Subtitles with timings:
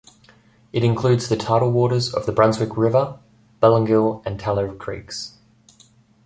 [0.73, 3.19] It includes the tidal waters of the Brunswick River,
[3.61, 5.37] Belongil and Tallow creeks.